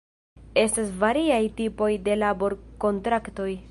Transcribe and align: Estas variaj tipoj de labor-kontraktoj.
Estas 0.67 0.89
variaj 1.03 1.39
tipoj 1.61 1.91
de 2.09 2.19
labor-kontraktoj. 2.25 3.51